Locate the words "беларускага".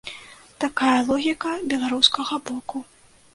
1.75-2.41